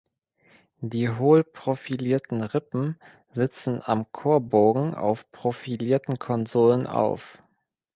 Die 0.79 1.11
hohl 1.15 1.43
profilierten 1.43 2.41
Rippen 2.41 2.97
sitzen 3.35 3.81
am 3.83 4.11
Chorbogen 4.11 4.95
auf 4.95 5.31
profilierten 5.31 6.17
Konsolen 6.17 6.87
auf. 6.87 7.37